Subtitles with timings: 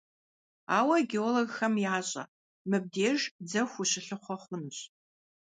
[0.77, 2.23] Ауэ геологхэм ящӀэ:
[2.69, 4.77] мыбдеж дзэху ущылъыхъуэ хъунущ.